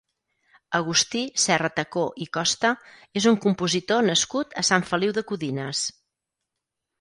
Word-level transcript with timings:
Agustí 0.77 1.19
Serratacó 1.43 2.05
i 2.25 2.27
Costa 2.37 2.71
és 3.21 3.27
un 3.33 3.37
compositor 3.45 4.09
nascut 4.09 4.57
a 4.63 4.65
Sant 4.71 4.89
Feliu 4.93 5.15
de 5.19 5.25
Codines. 5.33 5.85